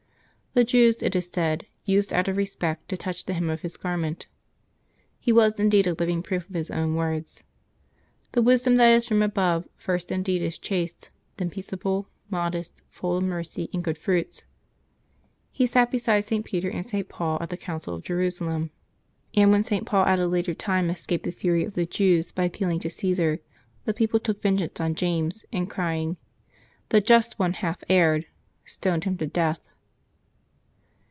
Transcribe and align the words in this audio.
The 0.53 0.65
Jews, 0.65 1.01
it 1.01 1.15
is 1.15 1.29
said, 1.31 1.65
used 1.85 2.11
out 2.11 2.27
of 2.27 2.35
respect 2.35 2.89
to 2.89 2.97
touch 2.97 3.23
the 3.23 3.31
hem 3.31 3.49
of 3.49 3.61
his 3.61 3.77
garment. 3.77 4.27
He 5.17 5.31
was 5.31 5.57
indeed 5.61 5.87
a 5.87 5.93
living 5.93 6.21
proof 6.21 6.43
of 6.49 6.55
his 6.55 6.69
own 6.69 6.93
words, 6.95 7.45
'^ 8.27 8.31
The 8.33 8.41
wisdom 8.41 8.75
that 8.75 8.89
is 8.91 9.05
from 9.05 9.21
above 9.21 9.65
first 9.77 10.11
indeed 10.11 10.41
is 10.41 10.57
chaste, 10.59 11.09
then 11.37 11.49
peaceable, 11.51 12.09
modest, 12.29 12.81
full 12.89 13.15
of 13.15 13.23
mercy 13.23 13.69
and 13.71 13.81
good 13.81 13.97
fruits." 13.97 14.43
He 15.53 15.65
sat 15.65 15.89
beside 15.89 16.25
St. 16.25 16.43
Peter 16.43 16.69
and 16.69 16.85
St. 16.85 17.07
Paul 17.07 17.37
at 17.39 17.49
the 17.49 17.55
Council 17.55 17.95
of 17.95 18.03
Jerusalem; 18.03 18.71
and 19.33 19.51
when 19.51 19.63
St. 19.63 19.85
Paul 19.85 20.05
at 20.05 20.19
a 20.19 20.27
later 20.27 20.53
time 20.53 20.89
escaped 20.89 21.23
the 21.23 21.31
fury 21.31 21.63
of 21.63 21.75
the 21.75 21.85
Jews 21.85 22.33
by 22.33 22.43
appealing 22.43 22.81
to 22.81 22.89
Cssar, 22.89 23.39
the 23.85 23.93
people 23.93 24.19
took 24.19 24.41
vengeance 24.41 24.81
on 24.81 24.95
James, 24.95 25.45
and 25.53 25.69
crying," 25.69 26.17
The 26.89 26.99
just 26.99 27.39
one 27.39 27.53
hath 27.53 27.85
erred," 27.87 28.25
stoned 28.65 29.05
him 29.05 29.15
to 29.19 29.27
death. 29.27 29.61